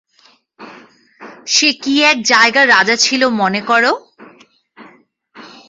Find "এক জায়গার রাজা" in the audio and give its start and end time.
2.03-2.95